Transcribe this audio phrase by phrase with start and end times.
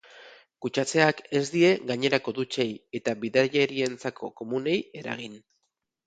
[0.65, 2.65] Kutsatzeak ez die gainerako dutxei
[2.99, 5.37] eta bidaiarientzako komunei eragin.